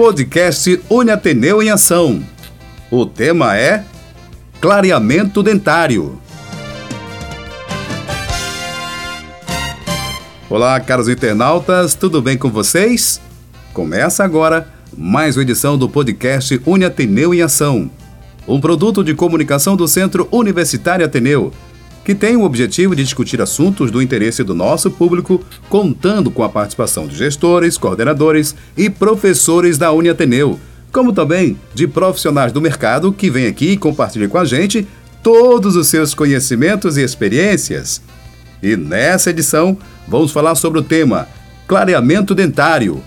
podcast 0.00 0.80
Uniateneu 0.88 1.62
em 1.62 1.68
Ação. 1.68 2.24
O 2.90 3.04
tema 3.04 3.54
é 3.54 3.84
Clareamento 4.58 5.42
Dentário. 5.42 6.18
Olá, 10.48 10.80
caros 10.80 11.06
internautas, 11.06 11.94
tudo 11.94 12.22
bem 12.22 12.38
com 12.38 12.48
vocês? 12.48 13.20
Começa 13.74 14.24
agora 14.24 14.72
mais 14.96 15.36
uma 15.36 15.42
edição 15.42 15.76
do 15.76 15.86
podcast 15.86 16.58
Uniateneu 16.64 17.34
em 17.34 17.42
Ação, 17.42 17.90
um 18.48 18.58
produto 18.58 19.04
de 19.04 19.12
comunicação 19.12 19.76
do 19.76 19.86
Centro 19.86 20.26
Universitário 20.32 21.04
Ateneu 21.04 21.52
que 22.04 22.14
tem 22.14 22.36
o 22.36 22.44
objetivo 22.44 22.96
de 22.96 23.02
discutir 23.02 23.40
assuntos 23.40 23.90
do 23.90 24.00
interesse 24.00 24.42
do 24.42 24.54
nosso 24.54 24.90
público, 24.90 25.42
contando 25.68 26.30
com 26.30 26.42
a 26.42 26.48
participação 26.48 27.06
de 27.06 27.16
gestores, 27.16 27.76
coordenadores 27.76 28.54
e 28.76 28.88
professores 28.88 29.76
da 29.76 29.92
Uniateneu, 29.92 30.58
como 30.92 31.12
também 31.12 31.56
de 31.74 31.86
profissionais 31.86 32.52
do 32.52 32.60
mercado 32.60 33.12
que 33.12 33.30
vêm 33.30 33.46
aqui 33.46 33.72
e 33.72 33.76
compartilham 33.76 34.28
com 34.28 34.38
a 34.38 34.44
gente 34.44 34.86
todos 35.22 35.76
os 35.76 35.88
seus 35.88 36.14
conhecimentos 36.14 36.96
e 36.96 37.02
experiências. 37.02 38.02
E 38.62 38.76
nessa 38.76 39.30
edição, 39.30 39.76
vamos 40.08 40.32
falar 40.32 40.54
sobre 40.54 40.80
o 40.80 40.82
tema 40.82 41.28
clareamento 41.66 42.34
dentário. 42.34 43.02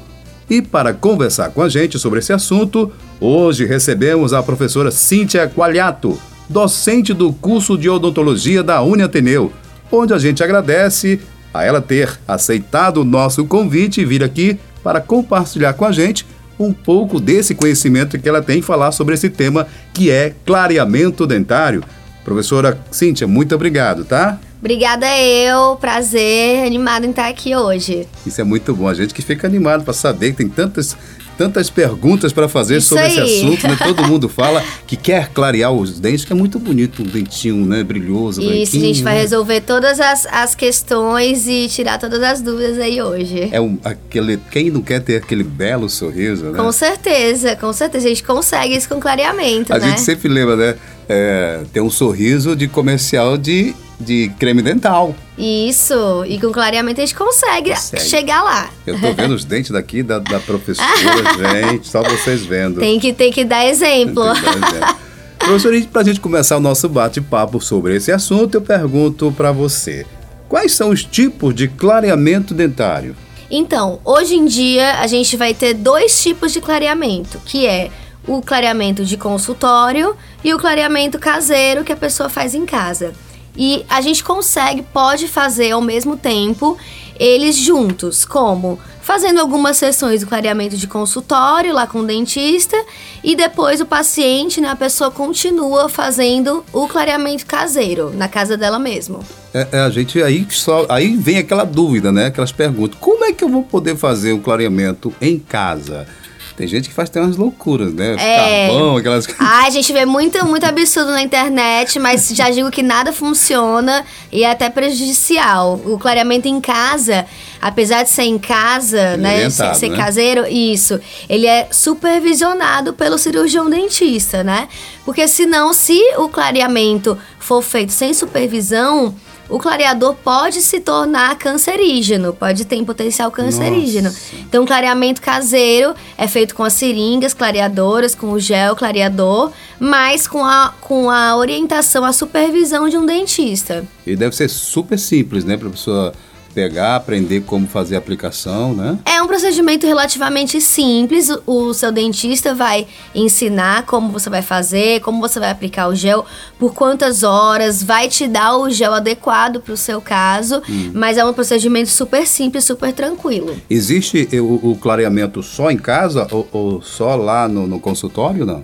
E 0.49 0.61
para 0.61 0.93
conversar 0.93 1.49
com 1.49 1.61
a 1.61 1.69
gente 1.69 1.97
sobre 1.97 2.19
esse 2.19 2.31
assunto, 2.31 2.91
hoje 3.19 3.65
recebemos 3.65 4.33
a 4.33 4.43
professora 4.43 4.91
Cíntia 4.91 5.47
Qualiato, 5.49 6.17
docente 6.49 7.13
do 7.13 7.31
curso 7.33 7.77
de 7.77 7.89
odontologia 7.89 8.63
da 8.63 8.81
Uniateneu, 8.81 9.51
onde 9.91 10.13
a 10.13 10.17
gente 10.17 10.43
agradece 10.43 11.19
a 11.53 11.63
ela 11.63 11.81
ter 11.81 12.19
aceitado 12.27 12.97
o 12.97 13.05
nosso 13.05 13.45
convite 13.45 14.01
e 14.01 14.05
vir 14.05 14.23
aqui 14.23 14.59
para 14.83 14.99
compartilhar 14.99 15.73
com 15.73 15.85
a 15.85 15.91
gente 15.91 16.25
um 16.59 16.73
pouco 16.73 17.19
desse 17.19 17.55
conhecimento 17.55 18.19
que 18.19 18.27
ela 18.27 18.41
tem 18.41 18.59
e 18.59 18.61
falar 18.61 18.91
sobre 18.91 19.15
esse 19.15 19.29
tema 19.29 19.67
que 19.93 20.09
é 20.09 20.33
clareamento 20.45 21.25
dentário. 21.25 21.83
Professora 22.23 22.79
Cíntia, 22.91 23.27
muito 23.27 23.53
obrigado, 23.53 24.05
tá? 24.05 24.39
Obrigada 24.59 25.05
eu, 25.19 25.75
prazer, 25.75 26.65
animado 26.65 27.05
em 27.05 27.09
estar 27.09 27.27
aqui 27.27 27.53
hoje. 27.53 28.07
Isso 28.25 28.39
é 28.39 28.45
muito 28.45 28.73
bom, 28.73 28.87
a 28.87 28.93
gente 28.93 29.13
que 29.13 29.21
fica 29.21 29.45
animado 29.45 29.83
para 29.83 29.93
saber 29.93 30.31
que 30.31 30.37
tem 30.37 30.47
tantas 30.47 30.95
tantas 31.37 31.69
perguntas 31.69 32.31
para 32.31 32.47
fazer 32.47 32.77
Isso 32.77 32.89
sobre 32.89 33.05
aí. 33.05 33.11
esse 33.11 33.45
assunto, 33.45 33.67
né? 33.67 33.77
Todo 33.81 34.03
mundo 34.07 34.27
fala 34.29 34.63
que 34.87 34.95
quer 34.95 35.29
clarear 35.29 35.71
os 35.71 35.99
dentes, 35.99 36.25
que 36.25 36.33
é 36.33 36.35
muito 36.35 36.59
bonito 36.59 37.01
um 37.01 37.05
dentinho, 37.05 37.65
né? 37.65 37.83
Brilhoso, 37.83 38.41
Isso, 38.41 38.75
a 38.75 38.79
gente 38.79 39.03
vai 39.03 39.17
resolver 39.17 39.61
todas 39.61 39.99
as, 39.99 40.25
as 40.27 40.55
questões 40.55 41.47
e 41.47 41.67
tirar 41.67 41.99
todas 41.99 42.21
as 42.21 42.41
dúvidas 42.41 42.77
aí 42.77 43.01
hoje. 43.01 43.49
É 43.51 43.59
um, 43.59 43.77
aquele, 43.83 44.37
quem 44.51 44.69
não 44.69 44.81
quer 44.81 45.01
ter 45.01 45.17
aquele 45.17 45.43
belo 45.43 45.89
sorriso, 45.89 46.45
né? 46.45 46.57
Com 46.57 46.71
certeza, 46.71 47.55
com 47.55 47.71
certeza. 47.73 48.05
A 48.05 48.09
gente 48.09 48.23
consegue 48.23 48.75
isso 48.75 48.89
com 48.89 48.99
clareamento, 48.99 49.73
A 49.73 49.79
né? 49.79 49.89
gente 49.89 50.01
sempre 50.01 50.27
lembra, 50.27 50.55
né? 50.55 50.75
É, 51.07 51.61
ter 51.73 51.81
um 51.81 51.89
sorriso 51.89 52.55
de 52.55 52.67
comercial 52.67 53.37
de, 53.37 53.75
de 54.03 54.31
creme 54.37 54.61
dental. 54.61 55.15
Isso, 55.37 56.23
e 56.27 56.39
com 56.39 56.51
clareamento 56.51 57.01
a 57.01 57.05
gente 57.05 57.15
consegue, 57.15 57.71
Consegue. 57.71 58.03
chegar 58.03 58.43
lá. 58.43 58.69
Eu 58.85 58.99
tô 58.99 59.13
vendo 59.13 59.33
os 59.33 59.43
dentes 59.43 59.71
daqui 59.71 60.03
da, 60.03 60.19
da 60.19 60.39
professora, 60.39 60.89
gente, 61.61 61.87
só 61.87 62.03
vocês 62.03 62.45
vendo. 62.45 62.79
Tem 62.79 62.99
que, 62.99 63.13
tem 63.13 63.31
que 63.31 63.43
dar 63.43 63.65
exemplo. 63.65 64.23
Tem 64.33 64.43
que 64.43 64.59
dar 64.59 64.67
exemplo. 64.67 65.03
Professor, 65.39 65.73
para 65.87 66.01
a 66.01 66.05
gente 66.05 66.19
começar 66.21 66.55
o 66.55 66.61
nosso 66.61 66.87
bate-papo 66.87 67.59
sobre 67.59 67.95
esse 67.95 68.11
assunto, 68.11 68.55
eu 68.55 68.61
pergunto 68.61 69.31
para 69.35 69.51
você: 69.51 70.05
quais 70.47 70.71
são 70.71 70.89
os 70.89 71.03
tipos 71.03 71.53
de 71.53 71.67
clareamento 71.67 72.53
dentário? 72.53 73.15
Então, 73.51 73.99
hoje 74.05 74.35
em 74.35 74.45
dia 74.45 74.99
a 74.99 75.07
gente 75.07 75.35
vai 75.35 75.53
ter 75.53 75.73
dois 75.73 76.21
tipos 76.21 76.53
de 76.53 76.61
clareamento, 76.61 77.39
que 77.45 77.67
é 77.67 77.91
o 78.25 78.41
clareamento 78.41 79.03
de 79.03 79.17
consultório 79.17 80.15
e 80.43 80.53
o 80.53 80.57
clareamento 80.57 81.19
caseiro 81.19 81.83
que 81.83 81.91
a 81.91 81.95
pessoa 81.95 82.29
faz 82.29 82.55
em 82.55 82.65
casa. 82.65 83.13
E 83.55 83.85
a 83.89 84.01
gente 84.01 84.23
consegue, 84.23 84.81
pode 84.81 85.27
fazer 85.27 85.71
ao 85.71 85.81
mesmo 85.81 86.17
tempo 86.17 86.77
eles 87.19 87.55
juntos, 87.55 88.25
como 88.25 88.79
fazendo 89.01 89.39
algumas 89.39 89.77
sessões 89.77 90.21
do 90.21 90.27
clareamento 90.27 90.77
de 90.77 90.87
consultório 90.87 91.73
lá 91.73 91.85
com 91.85 91.99
o 91.99 92.05
dentista 92.05 92.75
e 93.23 93.35
depois 93.35 93.81
o 93.81 93.85
paciente, 93.85 94.61
né, 94.61 94.69
a 94.69 94.75
pessoa 94.75 95.11
continua 95.11 95.89
fazendo 95.89 96.63
o 96.71 96.87
clareamento 96.87 97.45
caseiro 97.45 98.11
na 98.15 98.27
casa 98.27 98.57
dela 98.57 98.79
mesmo. 98.79 99.19
É, 99.53 99.67
é, 99.73 99.79
a 99.81 99.89
gente 99.89 100.23
aí 100.23 100.47
só 100.49 100.85
aí 100.89 101.15
vem 101.15 101.37
aquela 101.37 101.63
dúvida, 101.63 102.11
né? 102.11 102.27
Aquelas 102.27 102.51
perguntas: 102.51 102.97
como 102.99 103.23
é 103.23 103.31
que 103.31 103.43
eu 103.43 103.49
vou 103.49 103.61
poder 103.61 103.95
fazer 103.95 104.33
um 104.33 104.39
clareamento 104.39 105.13
em 105.21 105.37
casa? 105.37 106.07
Tem 106.55 106.67
gente 106.67 106.89
que 106.89 106.93
faz 106.93 107.09
até 107.09 107.19
umas 107.19 107.35
loucuras, 107.35 107.93
né? 107.93 108.15
É. 108.19 108.67
Carvão, 108.67 108.97
aquelas 108.97 109.27
Ai, 109.39 109.67
a 109.67 109.69
gente 109.71 109.91
vê 109.91 110.05
muito, 110.05 110.45
muito 110.45 110.65
absurdo 110.65 111.11
na 111.11 111.21
internet, 111.21 111.97
mas 111.97 112.29
já 112.29 112.49
digo 112.49 112.69
que 112.69 112.83
nada 112.83 113.11
funciona 113.11 114.05
e 114.31 114.43
é 114.43 114.51
até 114.51 114.69
prejudicial. 114.69 115.81
O 115.85 115.97
clareamento 115.97 116.47
em 116.47 116.61
casa, 116.61 117.25
apesar 117.59 118.03
de 118.03 118.09
ser 118.09 118.23
em 118.23 118.37
casa, 118.37 119.13
Ele 119.13 119.21
né, 119.23 119.43
é 119.43 119.49
ser, 119.49 119.75
ser 119.75 119.89
né? 119.89 119.97
caseiro, 119.97 120.45
isso, 120.47 120.99
ele 121.27 121.47
é 121.47 121.67
supervisionado 121.71 122.93
pelo 122.93 123.17
cirurgião 123.17 123.67
dentista, 123.69 124.43
né? 124.43 124.67
Porque 125.03 125.27
senão, 125.27 125.73
se 125.73 125.99
o 126.17 126.29
clareamento 126.29 127.17
for 127.39 127.61
feito 127.61 127.91
sem 127.91 128.13
supervisão, 128.13 129.13
o 129.49 129.59
clareador 129.59 130.15
pode 130.15 130.61
se 130.61 130.79
tornar 130.79 131.37
cancerígeno, 131.37 132.33
pode 132.33 132.65
ter 132.65 132.75
em 132.75 132.85
potencial 132.85 133.29
cancerígeno. 133.31 134.09
Nossa. 134.09 134.35
Então, 134.39 134.63
o 134.63 134.67
clareamento 134.67 135.21
caseiro 135.21 135.93
é 136.17 136.27
feito 136.27 136.55
com 136.55 136.63
as 136.63 136.73
seringas 136.73 137.33
clareadoras, 137.33 138.15
com 138.15 138.31
o 138.31 138.39
gel 138.39 138.75
clareador, 138.75 139.51
mas 139.79 140.27
com 140.27 140.43
a, 140.43 140.73
com 140.81 141.09
a 141.09 141.35
orientação, 141.35 142.03
a 142.05 142.13
supervisão 142.13 142.87
de 142.87 142.97
um 142.97 143.05
dentista. 143.05 143.85
E 144.05 144.15
deve 144.15 144.35
ser 144.35 144.49
super 144.49 144.97
simples, 144.97 145.43
né? 145.43 145.57
Pra 145.57 145.69
pessoa 145.69 146.13
pegar, 146.53 146.95
aprender 146.95 147.41
como 147.41 147.67
fazer 147.67 147.95
a 147.95 147.97
aplicação, 147.99 148.73
né? 148.73 148.97
É 149.05 149.21
um 149.21 149.27
procedimento 149.27 149.85
relativamente 149.85 150.61
simples. 150.61 151.29
O, 151.45 151.73
seu 151.73 151.91
dentista 151.91 152.53
vai 152.53 152.87
ensinar 153.13 153.85
como 153.85 154.09
você 154.09 154.29
vai 154.29 154.41
fazer, 154.41 155.01
como 155.01 155.19
você 155.19 155.39
vai 155.39 155.51
aplicar 155.51 155.87
o 155.87 155.95
gel, 155.95 156.25
por 156.59 156.73
quantas 156.73 157.23
horas, 157.23 157.81
vai 157.81 158.07
te 158.07 158.27
dar 158.27 158.57
o 158.57 158.69
gel 158.69 158.93
adequado 158.93 159.59
para 159.59 159.73
o 159.73 159.77
seu 159.77 159.99
caso, 159.99 160.61
mas 160.93 161.17
é 161.17 161.25
um 161.25 161.33
procedimento 161.33 161.89
super 161.89 162.27
simples, 162.27 162.63
super 162.63 162.93
tranquilo. 162.93 163.55
Existe 163.69 164.27
o, 164.39 164.71
o 164.71 164.77
clareamento 164.77 165.41
só 165.41 165.71
em 165.71 165.77
casa 165.77 166.27
ou, 166.31 166.47
ou 166.51 166.81
só 166.81 167.15
lá 167.15 167.47
no, 167.47 167.65
no 167.67 167.79
consultório, 167.79 168.45
não? 168.45 168.63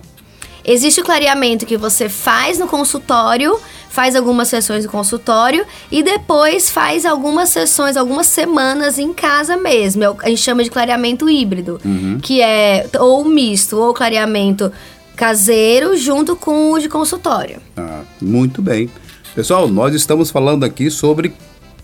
Existe 0.70 1.00
o 1.00 1.04
clareamento 1.04 1.66
que 1.66 1.76
você 1.76 2.08
faz 2.08 2.56
no 2.56 2.68
consultório, 2.68 3.58
faz 3.88 4.14
algumas 4.14 4.46
sessões 4.46 4.84
no 4.84 4.90
consultório 4.90 5.66
e 5.90 6.00
depois 6.00 6.70
faz 6.70 7.04
algumas 7.04 7.48
sessões, 7.48 7.96
algumas 7.96 8.28
semanas 8.28 8.96
em 8.96 9.12
casa 9.12 9.56
mesmo. 9.56 10.04
É 10.04 10.06
A 10.20 10.28
gente 10.28 10.40
chama 10.40 10.62
de 10.62 10.70
clareamento 10.70 11.28
híbrido, 11.28 11.80
que 12.22 12.40
é 12.40 12.88
ou 13.00 13.24
misto, 13.24 13.78
ou 13.78 13.92
clareamento 13.92 14.70
caseiro 15.16 15.96
junto 15.96 16.36
com 16.36 16.70
o 16.70 16.78
de 16.78 16.88
consultório. 16.88 17.60
Ah, 17.76 18.02
muito 18.22 18.62
bem. 18.62 18.88
Pessoal, 19.34 19.66
nós 19.66 19.92
estamos 19.92 20.30
falando 20.30 20.62
aqui 20.62 20.88
sobre 20.88 21.34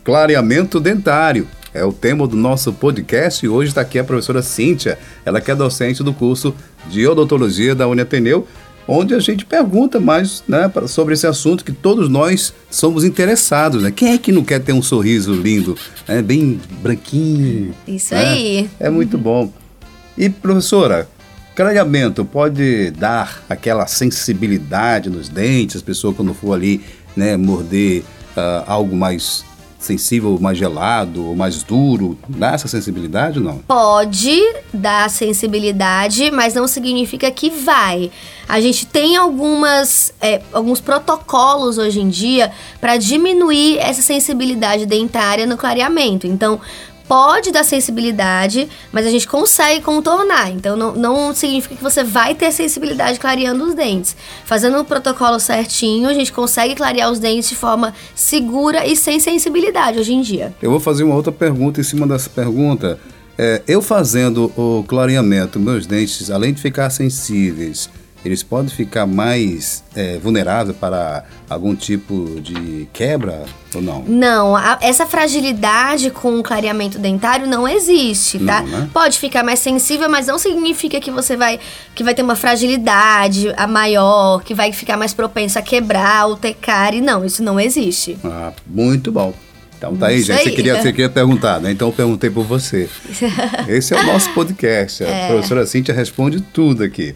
clareamento 0.04 0.78
dentário. 0.78 1.48
É 1.74 1.84
o 1.84 1.92
tema 1.92 2.26
do 2.26 2.36
nosso 2.36 2.72
podcast 2.72 3.44
e 3.44 3.48
hoje 3.48 3.68
está 3.68 3.80
aqui 3.82 3.98
a 3.98 4.04
professora 4.04 4.40
Cíntia, 4.40 4.96
ela 5.26 5.42
que 5.42 5.50
é 5.50 5.54
docente 5.54 6.02
do 6.02 6.14
curso 6.14 6.54
de 6.88 7.06
odontologia 7.06 7.74
da 7.74 7.86
Uniateneu, 7.86 8.46
onde 8.88 9.14
a 9.14 9.18
gente 9.18 9.44
pergunta 9.44 9.98
mais 9.98 10.42
né, 10.46 10.70
sobre 10.86 11.14
esse 11.14 11.26
assunto 11.26 11.64
que 11.64 11.72
todos 11.72 12.08
nós 12.08 12.52
somos 12.70 13.04
interessados. 13.04 13.82
Né? 13.82 13.90
Quem 13.90 14.12
é 14.12 14.18
que 14.18 14.32
não 14.32 14.44
quer 14.44 14.60
ter 14.60 14.72
um 14.72 14.82
sorriso 14.82 15.32
lindo, 15.32 15.76
né, 16.06 16.22
bem 16.22 16.60
branquinho? 16.82 17.74
Isso 17.86 18.14
né? 18.14 18.24
aí. 18.24 18.70
É 18.78 18.88
muito 18.88 19.18
bom. 19.18 19.52
E 20.16 20.28
professora, 20.30 21.08
clareamento 21.54 22.24
pode 22.24 22.90
dar 22.92 23.44
aquela 23.48 23.86
sensibilidade 23.86 25.10
nos 25.10 25.28
dentes, 25.28 25.82
a 25.82 25.84
pessoa 25.84 26.14
quando 26.14 26.32
for 26.32 26.54
ali, 26.54 26.80
né, 27.14 27.36
morder 27.36 28.02
ah, 28.36 28.64
algo 28.66 28.96
mais 28.96 29.44
sensível, 29.86 30.38
mais 30.40 30.58
gelado 30.58 31.34
mais 31.36 31.62
duro, 31.62 32.18
dá 32.28 32.52
essa 32.52 32.66
sensibilidade 32.66 33.38
ou 33.38 33.44
não? 33.44 33.58
Pode 33.58 34.40
dar 34.72 35.08
sensibilidade, 35.10 36.30
mas 36.30 36.54
não 36.54 36.66
significa 36.66 37.30
que 37.30 37.50
vai. 37.50 38.10
A 38.48 38.60
gente 38.60 38.86
tem 38.86 39.16
algumas, 39.16 40.12
é, 40.20 40.40
alguns 40.52 40.80
protocolos 40.80 41.78
hoje 41.78 42.00
em 42.00 42.08
dia 42.08 42.50
para 42.80 42.96
diminuir 42.96 43.78
essa 43.78 44.02
sensibilidade 44.02 44.86
dentária 44.86 45.46
no 45.46 45.56
clareamento. 45.56 46.26
Então, 46.26 46.60
pode 47.08 47.50
dar 47.50 47.64
sensibilidade, 47.64 48.68
mas 48.92 49.06
a 49.06 49.10
gente 49.10 49.26
consegue 49.26 49.82
contornar. 49.82 50.50
Então, 50.50 50.76
não, 50.76 50.94
não 50.94 51.34
significa 51.34 51.74
que 51.74 51.82
você 51.82 52.04
vai 52.04 52.34
ter 52.34 52.52
sensibilidade 52.52 53.18
clareando 53.18 53.64
os 53.64 53.74
dentes. 53.74 54.16
Fazendo 54.44 54.78
o 54.78 54.84
protocolo 54.84 55.38
certinho, 55.38 56.08
a 56.08 56.14
gente 56.14 56.32
consegue 56.32 56.74
clarear 56.74 57.10
os 57.10 57.18
dentes 57.18 57.48
de 57.48 57.54
forma 57.54 57.94
segura 58.14 58.86
e 58.86 58.96
sem 58.96 59.20
sensibilidade 59.20 59.98
hoje 59.98 60.12
em 60.12 60.20
dia. 60.20 60.54
Eu 60.60 60.70
vou 60.70 60.80
fazer 60.80 61.04
uma 61.04 61.14
outra 61.14 61.32
pergunta 61.32 61.80
em 61.80 61.84
cima 61.84 62.06
dessa 62.06 62.30
pergunta. 62.30 62.98
É, 63.38 63.62
eu 63.68 63.82
fazendo 63.82 64.50
o 64.56 64.82
clareamento, 64.84 65.60
meus 65.60 65.86
dentes, 65.86 66.30
além 66.30 66.54
de 66.54 66.62
ficar 66.62 66.88
sensíveis, 66.88 67.90
eles 68.26 68.42
podem 68.42 68.68
ficar 68.68 69.06
mais 69.06 69.84
é, 69.94 70.18
vulneráveis 70.18 70.76
para 70.76 71.24
algum 71.48 71.74
tipo 71.74 72.40
de 72.40 72.88
quebra 72.92 73.44
ou 73.74 73.80
não? 73.80 74.02
Não, 74.02 74.56
a, 74.56 74.78
essa 74.80 75.06
fragilidade 75.06 76.10
com 76.10 76.38
o 76.38 76.42
clareamento 76.42 76.98
dentário 76.98 77.46
não 77.46 77.68
existe, 77.68 78.38
tá? 78.40 78.62
Não, 78.62 78.68
né? 78.68 78.90
Pode 78.92 79.18
ficar 79.18 79.44
mais 79.44 79.60
sensível, 79.60 80.08
mas 80.08 80.26
não 80.26 80.38
significa 80.38 81.00
que 81.00 81.10
você 81.10 81.36
vai 81.36 81.60
que 81.94 82.02
vai 82.02 82.14
ter 82.14 82.22
uma 82.22 82.36
fragilidade 82.36 83.52
a 83.56 83.66
maior, 83.66 84.42
que 84.42 84.54
vai 84.54 84.72
ficar 84.72 84.96
mais 84.96 85.14
propenso 85.14 85.58
a 85.58 85.62
quebrar 85.62 86.26
ou 86.26 86.36
ter 86.36 86.54
cárie. 86.54 87.00
Não, 87.00 87.24
isso 87.24 87.42
não 87.42 87.60
existe. 87.60 88.18
Ah, 88.24 88.52
muito 88.66 89.12
bom. 89.12 89.32
Então 89.78 89.94
tá 89.94 90.06
aí, 90.06 90.18
Isso 90.18 90.32
gente. 90.32 90.42
Você 90.42 90.50
queria, 90.50 90.80
você 90.80 90.90
queria 90.90 91.10
perguntar, 91.10 91.60
né? 91.60 91.70
Então 91.70 91.88
eu 91.88 91.92
perguntei 91.92 92.30
por 92.30 92.44
você. 92.44 92.88
Esse 93.68 93.94
é 93.94 94.00
o 94.00 94.06
nosso 94.06 94.32
podcast. 94.32 95.04
A 95.04 95.28
professora 95.28 95.66
Cíntia 95.66 95.94
responde 95.94 96.40
tudo 96.40 96.82
aqui. 96.82 97.14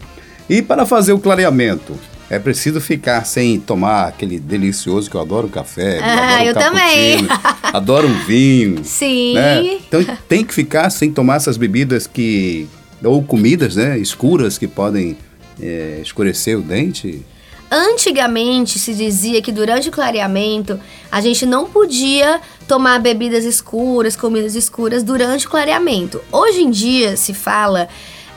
E 0.51 0.61
para 0.61 0.85
fazer 0.85 1.13
o 1.13 1.17
clareamento, 1.17 1.97
é 2.29 2.37
preciso 2.37 2.81
ficar 2.81 3.23
sem 3.25 3.57
tomar 3.57 4.09
aquele 4.09 4.37
delicioso 4.37 5.09
que 5.09 5.15
eu 5.15 5.21
adoro 5.21 5.47
café, 5.47 5.99
Ah, 6.01 6.39
adoro 6.39 6.43
eu 6.49 6.53
também. 6.53 7.27
adoro 7.71 8.07
um 8.09 8.25
vinho. 8.25 8.83
Sim. 8.83 9.35
né? 9.35 9.63
Então 9.87 10.05
tem 10.27 10.43
que 10.43 10.53
ficar 10.53 10.89
sem 10.89 11.09
tomar 11.09 11.37
essas 11.37 11.55
bebidas 11.55 12.05
que 12.05 12.67
ou 13.01 13.23
comidas, 13.23 13.77
né, 13.77 13.97
escuras 13.97 14.57
que 14.57 14.67
podem 14.67 15.17
é, 15.57 15.99
escurecer 16.01 16.57
o 16.57 16.61
dente. 16.61 17.25
Antigamente 17.71 18.77
se 18.77 18.93
dizia 18.93 19.41
que 19.41 19.53
durante 19.53 19.87
o 19.87 19.91
clareamento 19.93 20.77
a 21.09 21.21
gente 21.21 21.45
não 21.45 21.69
podia 21.69 22.41
tomar 22.67 22.99
bebidas 22.99 23.45
escuras, 23.45 24.17
comidas 24.17 24.55
escuras 24.55 25.01
durante 25.01 25.47
o 25.47 25.49
clareamento. 25.49 26.21
Hoje 26.29 26.61
em 26.61 26.69
dia 26.69 27.15
se 27.15 27.33
fala 27.33 27.87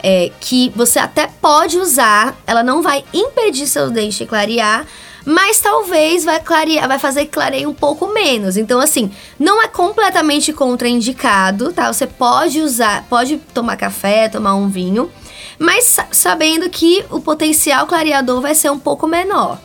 é, 0.07 0.31
que 0.39 0.71
você 0.75 0.99
até 0.99 1.25
pode 1.41 1.79
usar, 1.79 2.35
ela 2.45 2.61
não 2.61 2.83
vai 2.83 3.03
impedir 3.11 3.65
seu 3.65 3.89
dente 3.89 4.19
de 4.19 4.25
clarear, 4.27 4.85
mas 5.25 5.59
talvez 5.59 6.23
vai 6.23 6.39
clarear, 6.39 6.87
vai 6.87 6.99
fazer 6.99 7.25
que 7.25 7.31
clareie 7.31 7.65
um 7.65 7.73
pouco 7.73 8.05
menos. 8.13 8.55
Então, 8.55 8.79
assim, 8.79 9.09
não 9.39 9.59
é 9.63 9.67
completamente 9.67 10.53
contraindicado, 10.53 11.73
tá? 11.73 11.91
Você 11.91 12.05
pode 12.05 12.61
usar, 12.61 13.03
pode 13.09 13.37
tomar 13.51 13.75
café, 13.77 14.29
tomar 14.29 14.53
um 14.53 14.69
vinho, 14.69 15.09
mas 15.57 15.85
sa- 15.85 16.07
sabendo 16.11 16.69
que 16.69 17.03
o 17.09 17.19
potencial 17.19 17.87
clareador 17.87 18.39
vai 18.41 18.53
ser 18.53 18.69
um 18.69 18.77
pouco 18.77 19.07
menor. 19.07 19.59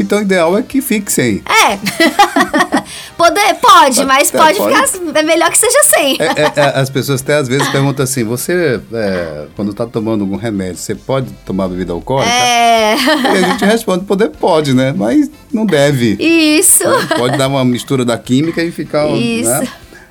Então 0.00 0.18
o 0.18 0.22
ideal 0.22 0.56
é 0.58 0.62
que 0.62 0.80
fique 0.80 1.12
sem. 1.12 1.42
É. 1.46 1.78
Poder, 3.16 3.54
pode, 3.60 3.96
Pode- 3.96 4.04
mas 4.06 4.32
é, 4.34 4.38
pode, 4.38 4.56
pode. 4.58 4.88
ficar. 4.88 5.18
É 5.18 5.22
melhor 5.22 5.50
que 5.50 5.58
seja 5.58 5.82
sem. 5.84 6.16
É, 6.18 6.24
é, 6.24 6.52
é, 6.56 6.80
as 6.80 6.88
pessoas 6.88 7.20
até 7.20 7.34
às 7.36 7.46
vezes 7.48 7.68
perguntam 7.68 8.02
assim: 8.02 8.24
você, 8.24 8.80
é, 8.92 9.44
quando 9.54 9.72
está 9.72 9.84
tomando 9.86 10.22
algum 10.22 10.36
remédio, 10.36 10.76
você 10.78 10.94
pode 10.94 11.30
tomar 11.44 11.68
bebida 11.68 11.92
alcoólica? 11.92 12.32
É. 12.32 12.94
E 12.96 13.44
a 13.44 13.48
gente 13.48 13.64
responde: 13.64 14.04
poder 14.06 14.30
pode, 14.30 14.72
né? 14.72 14.94
Mas 14.96 15.30
não 15.52 15.66
deve. 15.66 16.16
Isso. 16.18 16.84
Pode 17.16 17.36
dar 17.36 17.48
uma 17.48 17.64
mistura 17.64 18.04
da 18.06 18.16
química 18.16 18.62
e 18.64 18.70
ficar. 18.72 19.06
um, 19.06 19.16
Isso. 19.16 19.50
Né? 19.50 19.68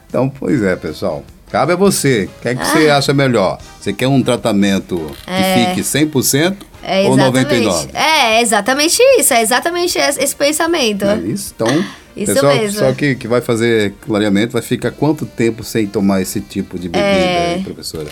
Então, 0.07 0.30
pois 0.30 0.62
é, 0.62 0.75
pessoal. 0.75 1.24
Cabe 1.51 1.74
a 1.74 1.75
você. 1.75 2.30
O 2.38 2.41
que 2.44 2.50
é 2.50 2.56
que 2.56 2.62
Ah. 2.62 2.65
você 2.65 2.89
acha 2.91 3.12
melhor? 3.13 3.57
Você 3.81 3.91
quer 3.91 4.07
um 4.07 4.21
tratamento 4.21 5.09
que 5.25 5.74
fique 5.75 5.81
100% 5.81 6.56
É 6.84 7.02
ou 7.08 7.14
exatamente. 7.14 7.66
99%? 7.66 7.90
É, 7.96 8.42
exatamente 8.42 9.02
isso. 9.18 9.34
É 9.34 9.42
exatamente 9.42 9.98
esse 9.98 10.36
pensamento. 10.36 11.06
É 11.06 11.18
isso? 11.18 11.54
Então, 11.56 11.68
Isso 12.18 12.34
pessoal 12.34 12.56
mesmo. 12.58 12.80
só 12.80 12.92
que, 12.92 13.16
que 13.16 13.28
vai 13.30 13.40
fazer 13.40 13.94
clareamento 14.02 14.52
vai 14.54 14.62
ficar 14.62 14.92
quanto 14.92 15.26
tempo 15.26 15.64
sem 15.64 15.88
tomar 15.88 16.22
esse 16.22 16.42
tipo 16.42 16.78
de 16.78 16.90
bebida, 16.90 17.08
É. 17.08 17.56
hein, 17.58 17.64
professora? 17.64 18.08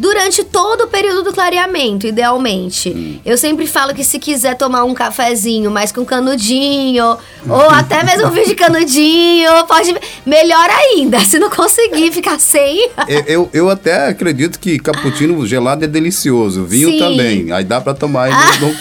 Durante 0.00 0.42
todo 0.42 0.84
o 0.84 0.86
período 0.86 1.24
do 1.24 1.32
clareamento, 1.34 2.06
idealmente. 2.06 2.88
Hum. 2.88 3.18
Eu 3.22 3.36
sempre 3.36 3.66
falo 3.66 3.94
que 3.94 4.02
se 4.02 4.18
quiser 4.18 4.56
tomar 4.56 4.84
um 4.84 4.94
cafezinho, 4.94 5.70
mais 5.70 5.92
com 5.92 6.06
canudinho, 6.06 7.18
ou 7.46 7.60
até 7.68 8.02
mesmo 8.02 8.28
um 8.28 8.30
vinho 8.30 8.46
de 8.46 8.54
canudinho, 8.54 9.50
pode. 9.68 9.94
Melhor 10.24 10.70
ainda, 10.70 11.20
se 11.24 11.38
não 11.38 11.50
conseguir 11.50 12.10
ficar 12.12 12.40
sem. 12.40 12.88
Eu, 13.06 13.24
eu, 13.26 13.50
eu 13.52 13.70
até 13.70 14.08
acredito 14.08 14.58
que 14.58 14.78
cappuccino 14.78 15.46
gelado 15.46 15.84
é 15.84 15.88
delicioso, 15.88 16.64
vinho 16.64 16.88
Sim. 16.92 16.98
também. 16.98 17.52
Aí 17.52 17.62
dá 17.62 17.78
pra 17.78 17.92
tomar, 17.92 18.30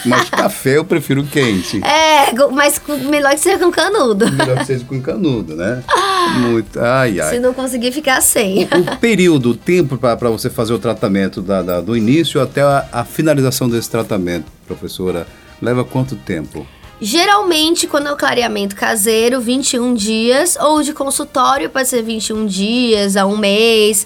mas 0.05 0.29
café 0.31 0.77
eu 0.77 0.85
prefiro 0.85 1.25
quente. 1.25 1.81
É, 1.83 2.33
mas 2.51 2.81
melhor 3.09 3.31
que 3.31 3.41
seja 3.41 3.59
com 3.59 3.71
canudo. 3.71 4.31
Melhor 4.31 4.59
que 4.59 4.65
seja 4.65 4.85
com 4.85 5.01
canudo, 5.01 5.53
né? 5.55 5.83
Muito. 6.37 6.79
Ai, 6.79 7.19
ai. 7.19 7.29
Se 7.35 7.39
não 7.39 7.53
conseguir 7.53 7.91
ficar 7.91 8.21
sem. 8.21 8.63
O 8.65 8.97
período, 8.97 9.51
o 9.51 9.55
tempo 9.55 9.97
para 9.97 10.29
você 10.29 10.49
fazer 10.49 10.73
o 10.73 10.79
tratamento 10.79 11.41
da- 11.41 11.61
da- 11.61 11.81
do 11.81 11.95
início 11.95 12.41
até 12.41 12.61
a, 12.61 12.87
a 12.91 13.05
finalização 13.05 13.67
desse 13.69 13.89
tratamento, 13.89 14.45
professora, 14.67 15.25
leva 15.61 15.83
quanto 15.83 16.15
tempo? 16.15 16.65
Geralmente, 17.01 17.87
quando 17.87 18.07
é 18.07 18.11
o 18.11 18.17
clareamento 18.17 18.75
caseiro, 18.75 19.39
21 19.39 19.93
dias, 19.93 20.57
ou 20.59 20.81
de 20.83 20.93
consultório 20.93 21.69
pode 21.69 21.87
ser 21.87 22.01
21 22.03 22.45
dias 22.45 23.15
a 23.15 23.25
um 23.25 23.37
mês. 23.37 24.05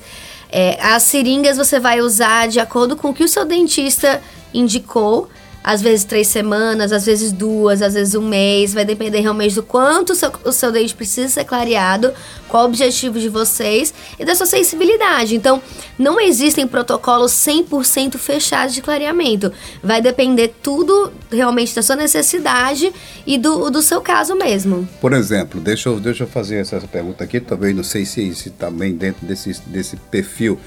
É, 0.51 0.77
as 0.79 1.01
seringas 1.03 1.57
você 1.57 1.79
vai 1.79 1.99
usar 2.01 2.47
de 2.47 2.59
acordo 2.59 2.95
com 2.95 3.09
o 3.09 3.13
que 3.13 3.23
o 3.23 3.27
seu 3.27 3.45
dentista 3.45 4.21
indicou. 4.53 5.27
Às 5.63 5.81
vezes 5.81 6.03
três 6.03 6.27
semanas, 6.27 6.91
às 6.91 7.05
vezes 7.05 7.31
duas, 7.31 7.81
às 7.81 7.93
vezes 7.93 8.15
um 8.15 8.27
mês. 8.27 8.73
Vai 8.73 8.83
depender 8.83 9.21
realmente 9.21 9.55
do 9.55 9.63
quanto 9.63 10.11
o 10.11 10.15
seu, 10.15 10.31
o 10.43 10.51
seu 10.51 10.71
dente 10.71 10.93
precisa 10.93 11.29
ser 11.29 11.45
clareado, 11.45 12.11
qual 12.49 12.63
o 12.63 12.67
objetivo 12.67 13.19
de 13.19 13.29
vocês 13.29 13.93
e 14.19 14.25
da 14.25 14.35
sua 14.35 14.45
sensibilidade. 14.45 15.35
Então, 15.35 15.61
não 15.97 16.19
existem 16.19 16.67
protocolos 16.67 17.31
100% 17.31 18.17
fechados 18.17 18.73
de 18.73 18.81
clareamento. 18.81 19.51
Vai 19.81 20.01
depender 20.01 20.53
tudo 20.61 21.11
realmente 21.31 21.73
da 21.73 21.81
sua 21.81 21.95
necessidade 21.95 22.91
e 23.25 23.37
do, 23.37 23.69
do 23.69 23.81
seu 23.81 24.01
caso 24.01 24.35
mesmo. 24.35 24.87
Por 24.99 25.13
exemplo, 25.13 25.61
deixa 25.61 25.87
eu, 25.89 25.99
deixa 25.99 26.23
eu 26.23 26.27
fazer 26.27 26.57
essa 26.57 26.79
pergunta 26.81 27.23
aqui, 27.23 27.39
talvez 27.39 27.75
não 27.75 27.83
sei 27.83 28.05
se 28.05 28.33
se 28.35 28.49
está 28.49 28.69
bem 28.69 28.93
dentro 28.93 29.25
desse, 29.25 29.53
desse 29.67 29.95
perfil. 29.95 30.59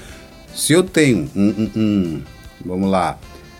Se 0.55 0.73
eu 0.73 0.81
tenho 0.83 1.29
um, 1.35 1.41
um- 1.49 1.71
um- 1.75 2.23
vamos 2.65 2.89
lá, 2.89 3.17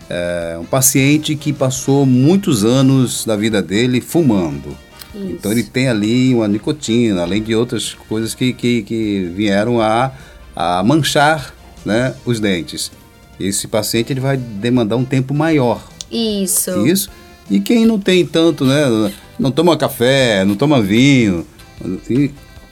é, 0.09 0.57
um 0.59 0.65
paciente 0.65 1.36
que 1.36 1.51
passou 1.51 2.06
muitos 2.06 2.63
anos 2.63 3.25
da 3.25 3.36
vida 3.36 3.62
dele 3.62 4.01
fumando. 4.01 4.75
Isso. 5.13 5.25
Então 5.25 5.51
ele 5.51 5.63
tem 5.63 5.88
ali 5.88 6.33
uma 6.33 6.48
nicotina, 6.48 7.21
além 7.21 7.42
de 7.42 7.56
outras 7.56 7.94
coisas 7.94 8.33
que, 8.33 8.54
que, 8.54 8.83
que 8.83 9.31
vieram 9.36 9.81
a, 9.81 10.12
a 10.56 10.83
manchar 10.83 11.54
né, 11.86 12.13
os 12.25 12.39
dentes. 12.39 12.92
Esse 13.39 13.67
paciente 13.67 14.12
ele 14.12 14.20
vai 14.20 14.36
demandar 14.38 14.96
um 14.96 15.05
tempo 15.05 15.34
maior 15.34 15.88
Isso. 16.12 16.86
isso. 16.88 17.10
E 17.50 17.60
quem 17.60 17.86
não 17.86 18.00
tem 18.00 18.25
tanto, 18.25 18.65
né? 18.65 19.12
Não 19.39 19.51
toma 19.51 19.77
café, 19.77 20.43
não 20.43 20.55
toma 20.55 20.81
vinho, 20.81 21.46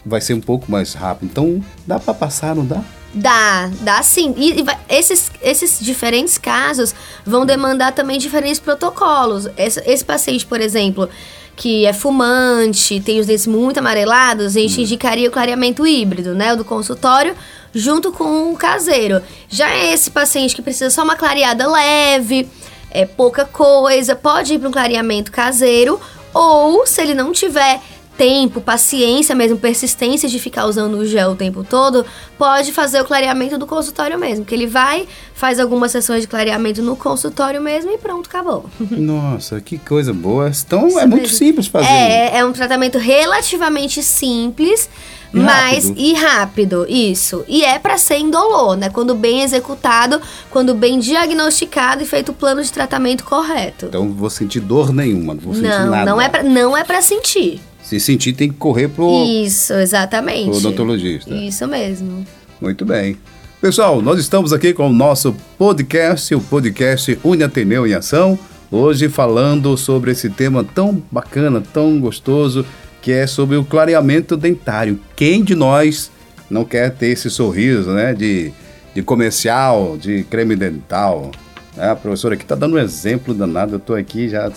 vai 0.06 0.20
ser 0.20 0.34
um 0.34 0.42
pouco 0.42 0.70
mais 0.70 0.94
rápido. 0.94 1.30
Então, 1.32 1.64
dá 1.88 2.00
para 2.00 2.14
passar, 2.14 2.56
não 2.56 2.66
dá? 2.66 2.84
Dá, 3.18 3.70
dá 3.80 4.04
sim. 4.04 4.34
E, 4.36 4.60
e 4.60 4.62
vai- 4.62 4.78
esses, 4.90 5.32
esses 5.42 5.80
diferentes 5.80 6.38
casos 6.38 6.94
vão 7.26 7.46
demandar 7.46 7.94
também 7.94 8.18
diferentes 8.20 8.60
protocolos. 8.60 9.48
Esse, 9.58 9.82
esse 9.90 10.04
paciente, 10.04 10.46
por 10.46 10.60
exemplo, 10.60 11.10
que 11.56 11.86
é 11.86 11.94
fumante, 11.94 13.00
tem 13.00 13.18
os 13.22 13.26
dentes 13.26 13.48
muito 13.48 13.78
amarelados, 13.78 14.58
a 14.58 14.60
gente 14.60 14.82
indicaria 14.82 15.30
o 15.30 15.32
clareamento 15.32 15.88
híbrido, 15.88 16.36
né? 16.36 16.52
O 16.52 16.58
do 16.58 16.66
consultório, 16.66 17.34
junto 17.74 18.12
com 18.12 18.52
o 18.52 18.58
caseiro. 18.58 19.22
Já 19.48 19.74
esse 19.74 20.12
paciente 20.12 20.54
que 20.54 20.62
precisa 20.62 20.90
só 20.90 21.02
uma 21.02 21.16
clareada 21.16 21.72
leve, 21.72 22.50
é 22.92 23.06
pouca 23.06 23.46
coisa, 23.46 24.14
pode 24.14 24.56
ir 24.56 24.60
para 24.60 24.68
um 24.68 24.74
clareamento 24.74 25.32
caseiro, 25.32 26.02
ou 26.34 26.86
se 26.86 27.02
ele 27.02 27.14
não 27.14 27.32
tiver 27.32 27.80
tempo, 28.18 28.62
paciência 28.62 29.36
mesmo, 29.36 29.58
persistência 29.58 30.28
de 30.30 30.40
ficar 30.40 30.66
usando 30.66 30.96
o 30.98 31.06
gel 31.06 31.32
o 31.32 31.36
tempo 31.36 31.64
todo, 31.64 32.06
pode 32.38 32.72
fazer 32.72 33.02
o 33.02 33.06
clareamento 33.06 33.58
do 33.58 33.66
consultório 33.68 34.18
mesmo. 34.18 34.46
Que 34.46 34.56
ele 34.56 34.68
vai, 34.68 35.08
faz 35.34 35.60
algumas 35.60 35.92
sessões 35.92 36.22
de 36.22 36.28
clareamento 36.28 36.82
no 36.82 36.96
consultório 36.96 37.62
mesmo 37.62 37.92
e 37.92 37.98
pronto, 37.98 38.28
acabou. 38.28 38.66
Nossa, 38.92 39.60
que 39.62 39.78
coisa 39.78 40.14
boa. 40.14 40.50
Então, 40.50 40.88
Isso 40.88 41.00
é 41.00 41.06
muito 41.06 41.22
mesmo. 41.24 41.38
simples 41.38 41.68
fazer. 41.68 41.88
É, 41.88 42.38
é 42.38 42.46
um 42.46 42.52
tratamento 42.54 42.98
relativamente 42.98 44.02
simples, 44.02 44.90
E 45.34 45.38
mas 45.38 45.86
rápido. 45.86 46.00
e 46.00 46.14
rápido, 46.14 46.86
isso. 46.88 47.44
E 47.48 47.64
é 47.66 47.78
pra 47.78 47.98
ser 47.98 48.18
indolor, 48.18 48.78
né? 48.78 48.90
Quando 48.90 49.14
bem 49.14 49.42
executado, 49.42 50.22
quando 50.50 50.74
bem 50.74 51.00
diagnosticado 51.00 52.02
e 52.04 52.06
feito 52.06 52.30
o 52.30 52.34
plano 52.34 52.64
de 52.64 52.72
tratamento 52.72 53.24
correto. 53.26 53.88
Então, 53.88 54.06
não 54.06 54.14
vou 54.14 54.30
sentir 54.30 54.62
dor 54.62 54.94
nenhuma, 54.94 55.34
não 55.34 55.42
vou 55.42 55.54
sentir 55.54 55.68
Não, 55.68 55.90
nada. 55.92 56.06
não 56.10 56.22
é 56.22 56.30
pra, 56.30 56.44
não 56.44 56.78
é 56.78 56.84
para 56.84 57.02
sentir. 57.02 57.62
Se 57.86 58.00
sentir, 58.00 58.34
tem 58.34 58.50
que 58.50 58.56
correr 58.56 58.88
pro, 58.88 59.24
Isso, 59.26 59.74
exatamente. 59.74 60.50
pro 60.50 60.58
odontologista. 60.58 61.32
Isso 61.36 61.68
mesmo. 61.68 62.26
Muito 62.60 62.84
bem. 62.84 63.16
Pessoal, 63.62 64.02
nós 64.02 64.20
estamos 64.20 64.52
aqui 64.52 64.74
com 64.74 64.90
o 64.90 64.94
nosso 64.94 65.36
podcast, 65.56 66.34
o 66.34 66.42
podcast 66.42 67.20
Uni 67.24 67.44
Ateneu 67.44 67.86
em 67.86 67.94
Ação, 67.94 68.40
hoje 68.72 69.08
falando 69.08 69.78
sobre 69.78 70.12
esse 70.12 70.32
tema 70.32 70.64
tão 70.64 71.00
bacana, 71.12 71.62
tão 71.62 72.00
gostoso, 72.00 72.66
que 73.04 73.12
é 73.12 73.28
sobre 73.28 73.56
o 73.56 73.64
clareamento 73.64 74.36
dentário. 74.36 75.00
Quem 75.16 75.44
de 75.44 75.54
nós 75.54 76.10
não 76.50 76.66
quer 76.66 76.92
ter 76.92 77.10
esse 77.10 77.30
sorriso, 77.30 77.92
né, 77.92 78.16
de, 78.16 78.52
de 78.96 79.04
comercial, 79.04 79.96
de 79.96 80.24
creme 80.24 80.56
dental. 80.56 81.30
É, 81.78 81.90
a 81.90 81.96
professora 81.96 82.36
aqui 82.36 82.44
está 82.44 82.56
dando 82.56 82.76
um 82.76 82.80
exemplo 82.80 83.34
danado, 83.34 83.74
eu 83.74 83.78
estou 83.78 83.96
aqui 83.96 84.30
já. 84.30 84.50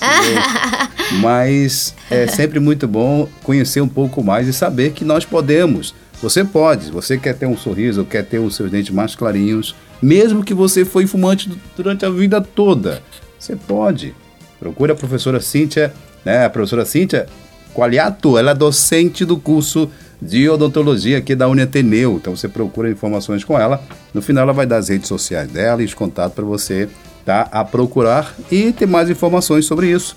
Mas 1.21 1.95
é 2.11 2.27
sempre 2.27 2.61
muito 2.61 2.87
bom 2.87 3.29
conhecer 3.43 3.81
um 3.81 3.89
pouco 3.89 4.23
mais 4.23 4.47
e 4.47 4.53
saber 4.53 4.93
que 4.93 5.05
nós 5.05 5.25
podemos. 5.25 5.95
Você 6.23 6.45
pode, 6.45 6.91
você 6.91 7.17
quer 7.17 7.35
ter 7.35 7.47
um 7.47 7.57
sorriso, 7.57 8.05
quer 8.05 8.25
ter 8.25 8.39
os 8.39 8.57
seus 8.57 8.71
dentes 8.71 8.93
mais 8.93 9.15
clarinhos, 9.15 9.75
mesmo 10.03 10.45
que 10.45 10.53
você 10.53 10.85
foi 10.85 11.07
fumante 11.07 11.51
durante 11.77 12.05
a 12.05 12.11
vida 12.11 12.41
toda. 12.41 13.03
Você 13.39 13.57
pode. 13.57 14.15
Procure 14.59 14.93
a 14.93 14.95
professora 14.95 15.41
Cíntia, 15.41 15.93
né? 16.25 16.45
A 16.45 16.51
professora 16.51 16.85
Cíntia 16.85 17.27
Qualiato, 17.73 18.37
ela 18.37 18.51
é 18.51 18.55
docente 18.55 19.25
do 19.25 19.39
curso 19.39 19.89
de 20.21 20.49
odontologia 20.49 21.19
aqui 21.19 21.35
da 21.35 21.49
Uniateneu. 21.49 22.17
Então 22.17 22.35
você 22.37 22.49
procura 22.49 22.91
informações 22.91 23.45
com 23.45 23.59
ela. 23.59 23.81
No 24.13 24.21
final 24.21 24.43
ela 24.43 24.53
vai 24.53 24.67
dar 24.67 24.79
as 24.79 24.89
redes 24.89 25.09
sociais 25.09 25.49
dela 25.49 25.81
e 25.81 25.85
os 25.85 25.95
contatos 25.95 26.35
para 26.35 26.45
você 26.45 26.89
tá, 27.25 27.49
a 27.53 27.65
procurar 27.65 28.35
e 28.51 28.73
ter 28.73 28.87
mais 28.87 29.11
informações 29.11 29.67
sobre 29.67 29.91
isso. 29.91 30.17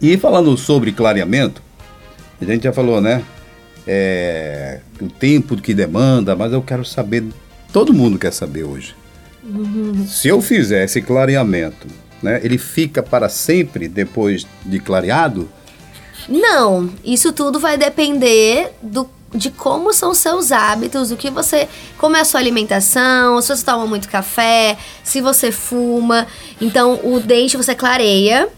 E 0.00 0.16
falando 0.16 0.56
sobre 0.56 0.92
clareamento, 0.92 1.62
a 2.40 2.44
gente 2.44 2.64
já 2.64 2.72
falou, 2.72 3.00
né? 3.00 3.24
É, 3.86 4.80
o 5.00 5.06
tempo 5.06 5.56
que 5.56 5.72
demanda, 5.72 6.34
mas 6.34 6.52
eu 6.52 6.60
quero 6.60 6.84
saber, 6.84 7.24
todo 7.72 7.94
mundo 7.94 8.18
quer 8.18 8.32
saber 8.32 8.64
hoje. 8.64 8.94
Uhum. 9.44 10.06
Se 10.06 10.28
eu 10.28 10.42
fizer 10.42 10.84
esse 10.84 11.00
clareamento, 11.00 11.86
né, 12.22 12.40
ele 12.42 12.58
fica 12.58 13.02
para 13.02 13.28
sempre 13.28 13.88
depois 13.88 14.46
de 14.64 14.80
clareado? 14.80 15.48
Não, 16.28 16.90
isso 17.04 17.32
tudo 17.32 17.60
vai 17.60 17.78
depender 17.78 18.72
do 18.82 19.08
de 19.36 19.50
como 19.50 19.92
são 19.92 20.14
seus 20.14 20.50
hábitos, 20.50 21.10
o 21.10 21.16
que 21.16 21.30
você. 21.30 21.68
como 21.98 22.16
é 22.16 22.20
a 22.20 22.24
sua 22.24 22.40
alimentação, 22.40 23.40
se 23.40 23.48
você 23.48 23.64
toma 23.64 23.86
muito 23.86 24.08
café, 24.08 24.76
se 25.04 25.20
você 25.20 25.52
fuma. 25.52 26.26
Então, 26.60 27.00
o 27.04 27.20
dente 27.20 27.56
você 27.56 27.74
clareia. 27.74 28.48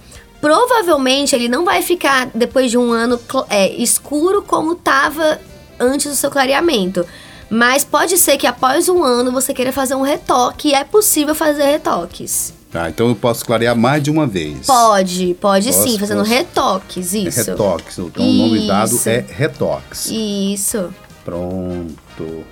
Provavelmente 0.40 1.34
ele 1.34 1.48
não 1.48 1.64
vai 1.64 1.82
ficar 1.82 2.30
depois 2.32 2.70
de 2.70 2.78
um 2.78 2.92
ano 2.92 3.20
é, 3.50 3.72
escuro 3.72 4.40
como 4.40 4.74
estava 4.74 5.40
antes 5.80 6.06
do 6.06 6.16
seu 6.16 6.30
clareamento. 6.30 7.04
Mas 7.50 7.84
pode 7.84 8.16
ser 8.16 8.36
que 8.36 8.46
após 8.46 8.88
um 8.88 9.02
ano 9.02 9.32
você 9.32 9.52
queira 9.52 9.72
fazer 9.72 9.94
um 9.94 10.02
retoque 10.02 10.68
e 10.68 10.74
é 10.74 10.84
possível 10.84 11.34
fazer 11.34 11.64
retoques. 11.64 12.57
Tá, 12.70 12.90
então 12.90 13.08
eu 13.08 13.16
posso 13.16 13.44
clarear 13.46 13.74
mais 13.74 14.02
de 14.02 14.10
uma 14.10 14.26
vez. 14.26 14.66
Pode, 14.66 15.34
pode 15.40 15.68
posso, 15.68 15.88
sim, 15.88 15.98
fazendo 15.98 16.18
posso. 16.18 16.30
retoques, 16.30 17.14
isso. 17.14 17.40
É 17.40 17.44
retoques, 17.44 17.98
então 17.98 18.26
isso. 18.26 18.34
o 18.34 18.46
nome 18.46 18.66
dado 18.66 19.00
é 19.06 19.24
retoques. 19.26 20.10
Isso. 20.10 20.90
Pronto. 21.24 22.44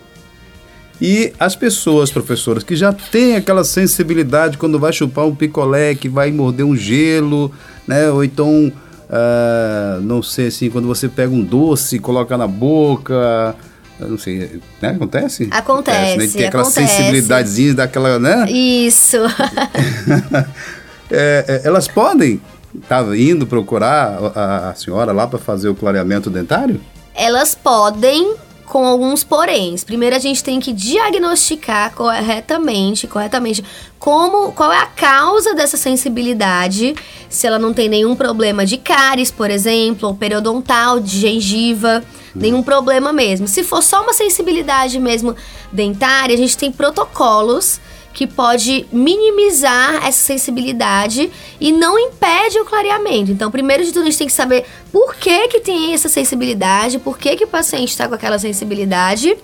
E 1.01 1.35
as 1.39 1.55
pessoas, 1.55 2.11
professoras, 2.11 2.65
que 2.65 2.75
já 2.75 2.93
têm 2.93 3.37
aquela 3.37 3.65
sensibilidade 3.65 4.57
quando 4.57 4.79
vai 4.79 4.93
chupar 4.93 5.27
um 5.27 5.35
picolé, 5.35 5.95
que 5.95 6.09
vai 6.09 6.33
morder 6.33 6.65
um 6.65 6.75
gelo, 6.75 7.53
né? 7.87 8.11
Ou 8.11 8.25
então, 8.25 8.73
uh, 8.73 10.01
não 10.01 10.23
sei 10.23 10.47
assim, 10.47 10.71
quando 10.71 10.89
você 10.89 11.09
pega 11.09 11.33
um 11.35 11.45
doce, 11.45 11.99
coloca 11.99 12.39
na 12.39 12.47
boca, 12.47 13.55
eu 13.99 14.09
não 14.09 14.19
sei, 14.19 14.61
né? 14.81 14.91
Acontece? 14.91 15.49
Acontece. 15.51 15.99
acontece 16.01 16.19
né? 16.19 16.33
Tem 16.33 16.47
aquela 16.47 16.65
sensibilidadezinha 16.65 17.75
daquela, 17.75 18.19
né? 18.19 18.51
Isso. 18.51 19.17
é, 21.11 21.45
é, 21.49 21.61
elas 21.65 21.89
podem 21.89 22.41
estar 22.75 23.05
tá 23.05 23.17
indo 23.17 23.47
procurar 23.47 24.19
a, 24.35 24.71
a 24.71 24.75
senhora 24.75 25.13
lá 25.13 25.27
para 25.27 25.39
fazer 25.39 25.69
o 25.69 25.75
clareamento 25.75 26.29
dentário? 26.29 26.81
Elas 27.15 27.55
podem, 27.55 28.35
com 28.67 28.85
alguns 28.85 29.25
poréns. 29.25 29.85
Primeiro 29.85 30.15
a 30.15 30.19
gente 30.19 30.43
tem 30.43 30.61
que 30.61 30.73
diagnosticar 30.73 31.95
corretamente, 31.95 33.07
corretamente, 33.07 33.65
como 33.99 34.53
qual 34.53 34.73
é 34.73 34.79
a 34.79 34.87
causa 34.87 35.55
dessa 35.55 35.77
sensibilidade, 35.77 36.95
se 37.29 37.47
ela 37.47 37.59
não 37.59 37.73
tem 37.73 37.89
nenhum 37.89 38.15
problema 38.15 38.67
de 38.67 38.77
cáries, 38.77 39.31
por 39.31 39.51
exemplo, 39.51 40.09
ou 40.09 40.15
periodontal, 40.15 41.01
de 41.01 41.21
gengiva 41.21 42.05
nenhum 42.35 42.63
problema 42.63 43.13
mesmo. 43.13 43.49
Se 43.49 43.65
for 43.65 43.83
só 43.83 44.03
uma 44.03 44.13
sensibilidade 44.13 44.99
mesmo 44.99 45.35
dentária, 45.73 46.35
a 46.35 46.39
gente 46.39 46.57
tem 46.57 46.71
protocolos 46.71 47.81
que 48.17 48.27
pode 48.27 48.87
minimizar 48.91 49.97
essa 49.97 50.23
sensibilidade 50.25 51.31
e 51.61 51.71
não 51.71 51.99
impede 51.99 52.59
o 52.59 52.65
clareamento. 52.65 53.31
Então, 53.31 53.51
primeiro 53.51 53.85
de 53.85 53.93
tudo, 53.93 54.05
a 54.05 54.05
gente 54.07 54.17
tem 54.17 54.27
que 54.27 54.33
saber 54.33 54.65
por 54.91 55.15
que, 55.17 55.49
que 55.49 55.61
tem 55.61 55.93
essa 55.93 56.09
sensibilidade, 56.09 56.99
por 56.99 57.19
que, 57.19 57.37
que 57.37 57.45
o 57.45 57.47
paciente 57.47 57.91
está 57.91 58.09
com 58.09 58.15
aquela 58.15 58.39
sensibilidade. 58.39 59.37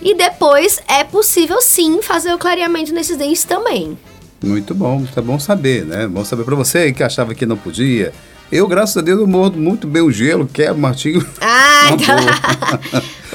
E 0.00 0.14
depois 0.14 0.80
é 0.86 1.02
possível 1.02 1.60
sim 1.60 2.00
fazer 2.02 2.32
o 2.32 2.38
clareamento 2.38 2.94
nesses 2.94 3.16
dentes 3.16 3.42
também. 3.42 3.98
Muito 4.40 4.76
bom, 4.76 5.04
tá 5.12 5.20
bom 5.20 5.40
saber, 5.40 5.84
né? 5.84 6.06
Bom 6.06 6.24
saber 6.24 6.44
para 6.44 6.54
você 6.54 6.92
que 6.92 7.02
achava 7.02 7.34
que 7.34 7.44
não 7.44 7.56
podia 7.56 8.12
eu, 8.52 8.68
graças 8.68 8.96
a 8.96 9.00
Deus, 9.00 9.18
eu 9.18 9.26
mordo 9.26 9.58
muito 9.58 9.88
bem 9.88 10.02
o 10.02 10.12
gelo, 10.12 10.46
quebro, 10.46 10.78
martinho. 10.78 11.26
Ah, 11.40 11.90
então... 11.98 12.16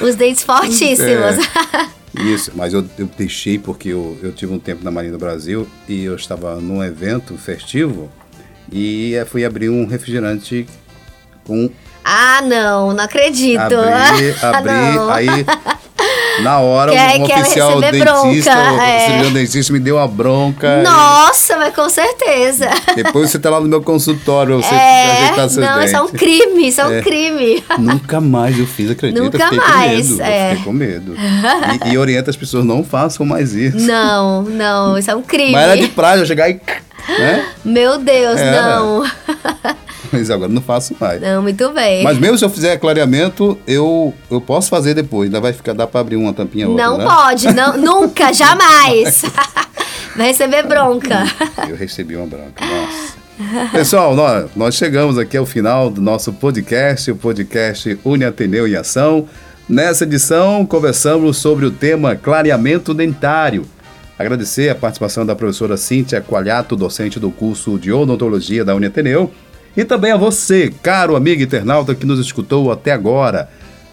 Os 0.08 0.14
dentes 0.14 0.42
fortíssimos. 0.42 1.00
É, 1.04 1.88
isso, 2.14 2.52
mas 2.54 2.74
eu, 2.74 2.84
eu 2.98 3.08
deixei 3.16 3.58
porque 3.58 3.90
eu, 3.90 4.18
eu 4.22 4.32
tive 4.32 4.52
um 4.52 4.58
tempo 4.58 4.84
na 4.84 4.90
Marinha 4.90 5.12
do 5.12 5.18
Brasil 5.18 5.68
e 5.88 6.04
eu 6.04 6.16
estava 6.16 6.56
num 6.60 6.82
evento 6.82 7.36
festivo 7.36 8.10
e 8.72 9.14
fui 9.26 9.44
abrir 9.44 9.68
um 9.68 9.86
refrigerante 9.86 10.66
com 11.44 11.70
ah, 12.04 12.40
não, 12.42 12.92
não 12.92 13.04
acredito. 13.04 13.60
Abri, 13.60 14.34
abri, 14.42 14.70
ah, 14.70 14.92
não. 14.94 15.10
aí 15.10 15.28
na 16.42 16.58
hora, 16.58 16.92
quer, 16.92 17.18
um 17.18 17.26
quer 17.26 17.40
oficial 17.40 17.80
dentista, 17.80 18.04
bronca, 18.04 18.72
o 18.72 18.80
é. 18.80 19.06
cirurgião 19.06 19.32
dentista 19.32 19.72
me 19.72 19.80
deu 19.80 19.96
uma 19.96 20.08
bronca. 20.08 20.82
Nossa, 20.82 21.54
e... 21.54 21.56
mas 21.56 21.74
com 21.74 21.88
certeza. 21.88 22.68
Depois 22.94 23.30
você 23.30 23.38
tá 23.38 23.50
lá 23.50 23.60
no 23.60 23.68
meu 23.68 23.82
consultório, 23.82 24.62
você 24.62 24.74
é, 24.74 25.12
ajeitar 25.12 25.48
seus 25.48 25.66
Não, 25.66 25.74
dentes. 25.74 25.90
isso 25.90 25.96
é 25.96 26.02
um 26.02 26.08
crime, 26.08 26.68
isso 26.68 26.80
é, 26.80 26.86
um 26.86 26.92
é. 26.92 27.02
crime. 27.02 27.64
Nunca 27.78 28.20
mais 28.20 28.58
eu 28.58 28.66
fiz, 28.66 28.90
acredita? 28.90 29.22
Nunca 29.22 29.38
fiquei 29.38 29.58
mais, 29.58 30.08
com 30.08 30.14
medo, 30.14 30.22
é. 30.22 30.48
fiquei 30.50 30.64
com 30.64 30.72
medo. 30.72 31.16
E, 31.86 31.92
e 31.92 31.98
orienta 31.98 32.30
as 32.30 32.36
pessoas, 32.36 32.64
não 32.64 32.84
façam 32.84 33.24
mais 33.24 33.54
isso. 33.54 33.78
Não, 33.78 34.42
não, 34.42 34.98
isso 34.98 35.10
é 35.10 35.14
um 35.14 35.22
crime. 35.22 35.52
Mas 35.52 35.62
era 35.62 35.76
de 35.76 35.88
praia, 35.88 36.20
eu 36.20 36.26
chegar 36.26 36.48
e... 36.50 36.60
Né? 37.08 37.44
Meu 37.64 37.98
Deus, 37.98 38.38
era. 38.38 38.76
não. 38.76 39.04
Mas 40.12 40.30
agora 40.30 40.50
não 40.50 40.60
faço 40.62 40.94
mais. 40.98 41.20
Não, 41.20 41.42
muito 41.42 41.70
bem. 41.72 42.02
Mas 42.02 42.18
mesmo 42.18 42.36
se 42.38 42.44
eu 42.44 42.50
fizer 42.50 42.76
clareamento, 42.78 43.58
eu, 43.66 44.12
eu 44.30 44.40
posso 44.40 44.68
fazer 44.68 44.94
depois. 44.94 45.26
Ainda 45.28 45.40
vai 45.40 45.52
ficar, 45.52 45.72
dá 45.72 45.86
para 45.86 46.00
abrir 46.00 46.16
uma 46.16 46.32
tampinha 46.32 46.68
outra, 46.68 46.84
Não 46.84 46.98
né? 46.98 47.04
pode, 47.04 47.52
não, 47.52 47.76
nunca, 47.78 48.32
jamais. 48.32 49.22
vai 50.16 50.28
receber 50.28 50.64
bronca. 50.66 51.24
Eu 51.68 51.76
recebi 51.76 52.16
uma 52.16 52.26
bronca, 52.26 52.64
nossa. 52.64 53.20
Pessoal, 53.72 54.14
nós, 54.14 54.50
nós 54.54 54.74
chegamos 54.74 55.16
aqui 55.16 55.36
ao 55.36 55.46
final 55.46 55.88
do 55.88 56.00
nosso 56.00 56.32
podcast, 56.32 57.10
o 57.10 57.16
podcast 57.16 57.98
Uni 58.04 58.24
Ateneu 58.24 58.68
em 58.68 58.74
Ação. 58.76 59.26
Nessa 59.68 60.04
edição, 60.04 60.66
conversamos 60.66 61.38
sobre 61.38 61.64
o 61.64 61.70
tema 61.70 62.14
clareamento 62.16 62.92
dentário. 62.92 63.64
Agradecer 64.18 64.68
a 64.68 64.74
participação 64.74 65.24
da 65.24 65.34
professora 65.34 65.78
Cíntia 65.78 66.20
Qualhato, 66.20 66.76
docente 66.76 67.18
do 67.18 67.30
curso 67.30 67.78
de 67.78 67.90
odontologia 67.90 68.62
da 68.62 68.74
Uniateneu, 68.74 69.32
e 69.76 69.84
também 69.84 70.12
a 70.12 70.16
você, 70.16 70.72
caro 70.82 71.16
amigo 71.16 71.42
internauta 71.42 71.94
que 71.94 72.06
nos 72.06 72.18
escutou 72.18 72.72
até 72.72 72.92
agora. 72.92 73.48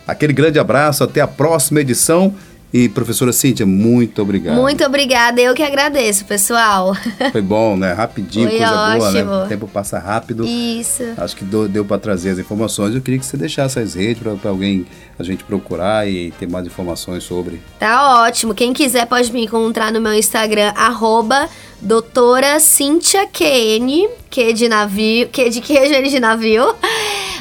Aquele 0.07 0.33
grande 0.33 0.57
abraço, 0.57 1.03
até 1.03 1.21
a 1.21 1.27
próxima 1.27 1.81
edição. 1.81 2.33
E 2.73 2.89
professora 2.89 3.31
Cíntia, 3.31 3.65
muito 3.65 4.21
obrigado. 4.21 4.55
Muito 4.55 4.83
obrigada, 4.83 5.39
eu 5.39 5.53
que 5.53 5.63
agradeço, 5.63 6.25
pessoal. 6.25 6.93
Foi 7.31 7.41
bom, 7.41 7.77
né? 7.77 7.93
Rapidinho, 7.93 8.49
Foi 8.49 8.57
coisa 8.57 8.73
ótimo. 8.73 8.99
boa, 8.99 9.11
né? 9.11 9.45
O 9.45 9.47
tempo 9.47 9.67
passa 9.67 9.97
rápido. 9.97 10.45
Isso. 10.45 11.03
Acho 11.15 11.35
que 11.35 11.45
deu, 11.45 11.67
deu 11.69 11.85
para 11.85 11.97
trazer 11.97 12.31
as 12.31 12.39
informações. 12.39 12.93
Eu 12.93 13.01
queria 13.01 13.19
que 13.19 13.25
você 13.25 13.37
deixasse 13.37 13.79
as 13.79 13.93
redes 13.93 14.21
para 14.21 14.49
alguém 14.49 14.85
a 15.17 15.23
gente 15.23 15.45
procurar 15.45 16.07
e 16.09 16.31
ter 16.31 16.47
mais 16.47 16.65
informações 16.65 17.23
sobre. 17.23 17.61
Tá 17.79 18.23
ótimo. 18.23 18.53
Quem 18.53 18.73
quiser 18.73 19.05
pode 19.07 19.31
me 19.31 19.45
encontrar 19.45 19.91
no 19.91 20.01
meu 20.01 20.13
Instagram, 20.13 20.73
arroba 20.75 21.47
doutora 21.81 22.59
Cíntia 22.59 23.27
QN, 23.27 24.09
que 24.29 24.51
de 24.51 24.67
navio, 24.67 25.29
que 25.29 25.49
de 25.49 25.61
queijo 25.61 26.09
de 26.09 26.19
navio, 26.19 26.75